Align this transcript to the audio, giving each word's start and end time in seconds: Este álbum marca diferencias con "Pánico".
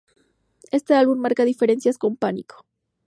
Este 0.71 0.95
álbum 0.95 1.19
marca 1.19 1.45
diferencias 1.45 1.99
con 1.99 2.15
"Pánico". 2.17 2.65